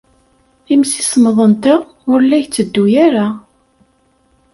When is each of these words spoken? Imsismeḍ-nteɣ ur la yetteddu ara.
Imsismeḍ-nteɣ 0.73 1.79
ur 2.13 2.19
la 2.23 2.37
yetteddu 2.41 2.83
ara. 3.05 3.27